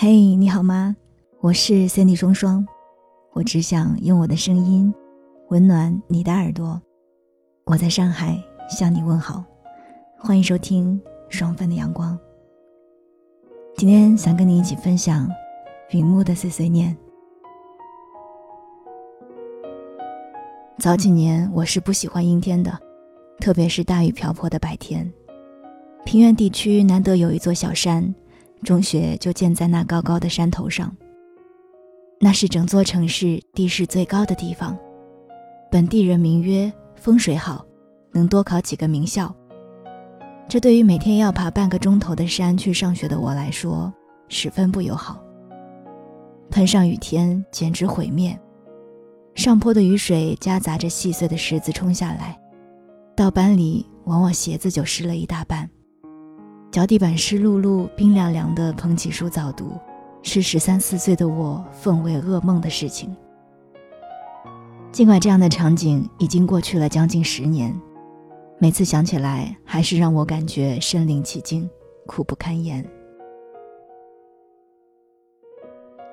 [0.00, 0.94] 嘿，你好吗？
[1.40, 2.64] 我是 Cindy 双双，
[3.32, 4.94] 我只想用我的声音
[5.48, 6.80] 温暖你的耳朵。
[7.64, 8.40] 我在上海
[8.70, 9.44] 向你问好，
[10.16, 12.16] 欢迎收听双份的阳光。
[13.74, 15.28] 今天想跟你一起分享
[15.90, 16.96] 云木的碎碎念。
[20.78, 22.78] 早几年我是不喜欢阴天的，
[23.40, 25.12] 特别是大雨瓢泼的白天。
[26.04, 28.14] 平原地区难得有一座小山。
[28.62, 30.94] 中学就建在那高高的山头上。
[32.20, 34.76] 那是整座城市地势最高的地方，
[35.70, 37.64] 本地人名曰风水好，
[38.12, 39.32] 能多考几个名校。
[40.48, 43.92] 这对于每天要爬半个钟头的山去上学的我来说，
[44.28, 45.22] 十分不友好。
[46.50, 48.36] 碰上雨天简直毁灭，
[49.34, 52.36] 上坡的雨水夹杂着细碎的石子冲下来，
[53.14, 55.68] 到班里往往鞋子就湿了一大半。
[56.78, 59.72] 脚底板湿漉漉、冰凉凉的，捧起书早读，
[60.22, 63.12] 是十三四岁的我奉为噩梦的事情。
[64.92, 67.76] 尽管这样的场景已经过去了将近十年，
[68.60, 71.68] 每次想起来还是让我感觉身临其境，
[72.06, 72.88] 苦不堪言。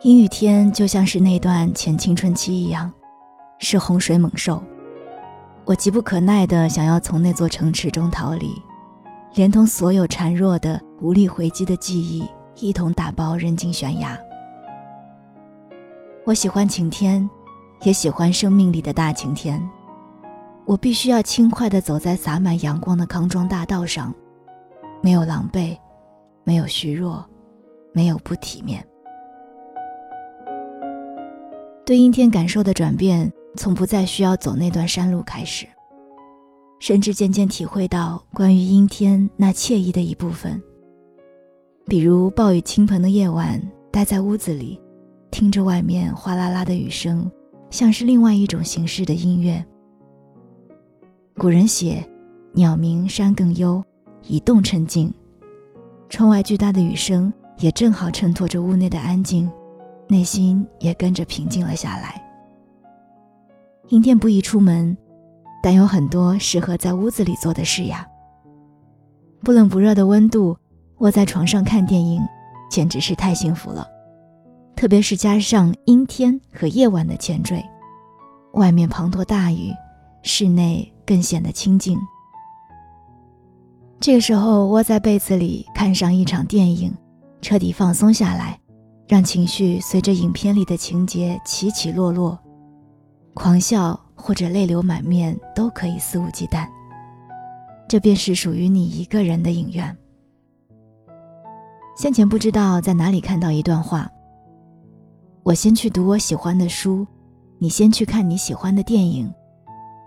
[0.00, 2.90] 阴雨天就像是那段前青春期一样，
[3.58, 4.62] 是洪水猛兽，
[5.66, 8.50] 我急不可耐地想要从那座城池中逃离。
[9.34, 14.16] 连同所有孱弱的、无力回击的记忆一同打包扔进悬崖。
[16.24, 17.28] 我喜欢晴天，
[17.82, 19.60] 也喜欢生命里的大晴天。
[20.64, 24.14] 我必须要轻快地走在洒满阳光的康庄大道上，
[25.02, 25.76] 没有狼狈，
[26.44, 27.22] 没有虚弱，
[27.92, 28.86] 没有不体面。
[31.84, 35.66] 对阴天感受的转变，从不再需要走那段山路开始。
[36.80, 40.62] 甚至渐渐体会到关于阴天那惬意的一部分，
[41.86, 44.78] 比如暴雨倾盆的夜晚，待在屋子里，
[45.30, 47.30] 听着外面哗啦啦的雨声，
[47.70, 49.64] 像是另外一种形式的音乐。
[51.36, 52.06] 古人写
[52.52, 53.82] ：“鸟鸣山更幽，
[54.26, 55.12] 以动衬静。”
[56.10, 59.50] 窗外巨大的雨声也正好衬托着屋内的安静，
[60.06, 62.22] 内心也跟着平静了下来。
[63.88, 64.96] 阴天不宜出门。
[65.64, 68.06] 但有很多适合在屋子里做的事呀。
[69.42, 70.54] 不冷不热的温度，
[70.98, 72.20] 窝在床上看电影，
[72.70, 73.88] 简直是太幸福了。
[74.76, 77.64] 特别是加上阴天和夜晚的前缀，
[78.52, 79.72] 外面滂沱大雨，
[80.22, 81.98] 室内更显得清静。
[83.98, 86.94] 这个时候窝在被子里看上一场电影，
[87.40, 88.60] 彻底放松下来，
[89.08, 92.38] 让情绪随着影片里的情节起起落落，
[93.32, 93.98] 狂笑。
[94.14, 96.68] 或者泪流满面都可以肆无忌惮，
[97.88, 99.96] 这便是属于你一个人的影院。
[101.96, 104.10] 先前不知道在哪里看到一段话：
[105.42, 107.06] 我先去读我喜欢的书，
[107.58, 109.32] 你先去看你喜欢的电影，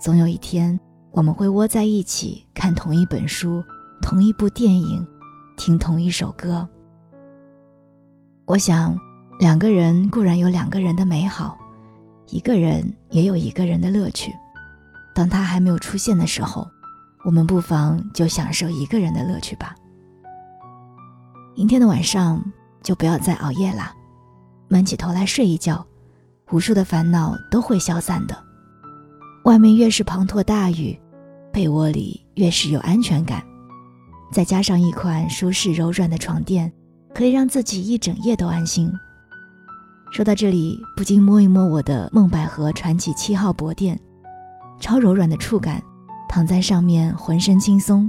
[0.00, 0.78] 总有一天
[1.10, 3.62] 我们会窝在一起看同一本书、
[4.00, 5.06] 同一部电影，
[5.56, 6.66] 听同一首歌。
[8.46, 8.98] 我想，
[9.38, 11.58] 两个人固然有两个人的美好。
[12.28, 14.32] 一个人也有一个人的乐趣，
[15.14, 16.66] 当他还没有出现的时候，
[17.24, 19.74] 我们不妨就享受一个人的乐趣吧。
[21.56, 22.44] 明天的晚上
[22.82, 23.94] 就不要再熬夜啦，
[24.68, 25.86] 闷起头来睡一觉，
[26.50, 28.36] 无数的烦恼都会消散的。
[29.44, 30.98] 外面越是滂沱大雨，
[31.52, 33.42] 被窝里越是有安全感。
[34.32, 36.72] 再加上一款舒适柔软的床垫，
[37.14, 38.92] 可以让自己一整夜都安心。
[40.14, 43.98] 说到这里，不禁摸一摸我的梦百合传奇七号薄垫，
[44.78, 45.82] 超柔软的触感，
[46.28, 48.08] 躺在上面浑身轻松。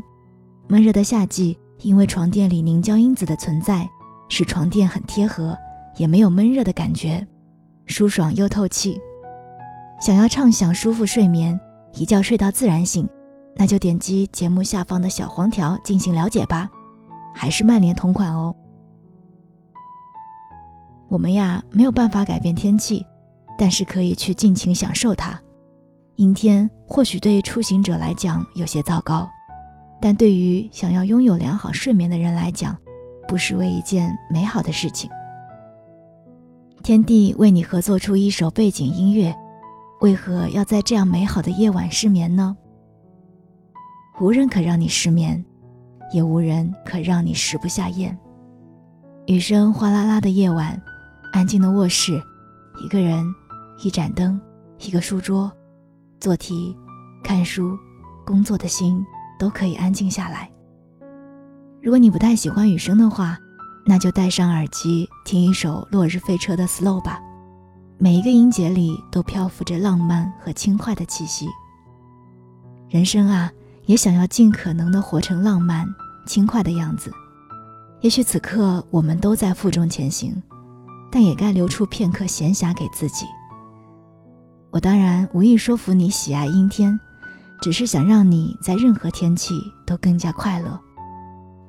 [0.67, 3.89] 闷热的夏季，因为床垫里凝胶因子的存在，
[4.29, 5.57] 使床垫很贴合，
[5.97, 7.25] 也没有闷热的感觉，
[7.87, 9.01] 舒爽又透气。
[9.99, 11.59] 想要畅享舒服睡眠，
[11.95, 13.09] 一觉睡到自然醒，
[13.55, 16.69] 那就点击节目下方的小黄条进行了解吧，
[17.33, 18.55] 还是曼联同款哦。
[21.07, 23.05] 我们呀没有办法改变天气，
[23.57, 25.39] 但是可以去尽情享受它。
[26.15, 29.29] 阴天或许对出行者来讲有些糟糕，
[30.01, 32.75] 但对于想要拥有良好睡眠的人来讲，
[33.27, 35.09] 不失为一件美好的事情。
[36.83, 39.35] 天地为你合作出一首背景音乐，
[40.01, 42.55] 为何要在这样美好的夜晚失眠呢？
[44.19, 45.43] 无人可让你失眠，
[46.13, 48.17] 也无人可让你食不下咽。
[49.25, 50.81] 雨声哗啦啦的夜晚。
[51.35, 52.23] 安静的卧室，
[52.81, 53.35] 一个人，
[53.83, 54.39] 一盏灯，
[54.79, 55.51] 一个书桌，
[56.17, 56.73] 做题、
[57.21, 57.77] 看书、
[58.25, 59.05] 工作的心
[59.37, 60.49] 都可以安静下来。
[61.81, 63.37] 如果你不太喜欢雨声的话，
[63.85, 67.19] 那就戴上耳机听一首《落日飞车》的 slow 吧，
[67.97, 71.49] 每一个音节里都漂浮着浪漫和轻快的气息。
[72.87, 73.51] 人生啊，
[73.87, 75.85] 也想要尽可能的活成浪漫、
[76.25, 77.11] 轻快的样子。
[77.99, 80.41] 也许此刻我们都在负重前行，
[81.15, 83.25] 但也该留出片刻闲暇给自己。
[84.69, 86.99] 我当然无意说服你喜爱阴天，
[87.61, 89.53] 只是想让你在任何天气
[89.87, 90.77] 都更加快乐。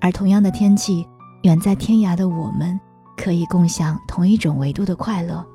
[0.00, 1.06] 而同样的天气，
[1.44, 2.76] 远在天涯的我们，
[3.16, 5.46] 可以共享同一种维度的快乐。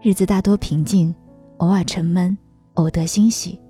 [0.00, 1.14] 日子大多平静，
[1.58, 2.34] 偶尔沉闷，
[2.72, 3.60] 偶得欣喜，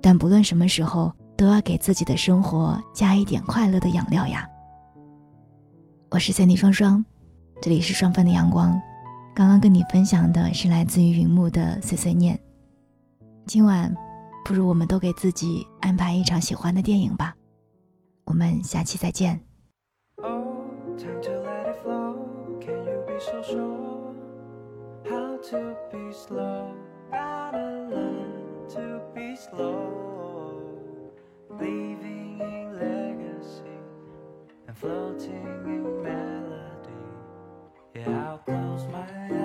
[0.00, 4.44] 但不论什么时候，都要给自己的生活加一点快乐的养料呀。
[6.10, 7.04] 我是三 y 双双，
[7.62, 8.72] 这里是双份的阳光。
[9.32, 12.36] 刚刚跟你分享的是来自于云木的碎碎念。
[13.46, 13.94] 今晚，
[14.44, 17.36] 不如我们都给自己安排一场喜欢的电影吧。
[18.24, 19.40] 我们下期再见。
[38.06, 39.41] I'll close my eyes.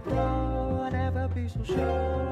[0.00, 2.27] grow and ever be so sure.